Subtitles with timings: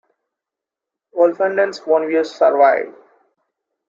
[1.15, 2.91] Wolfenden's own views survive.